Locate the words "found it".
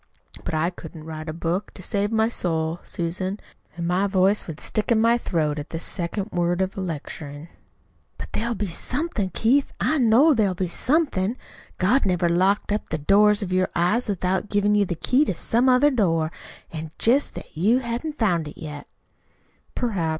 18.17-18.57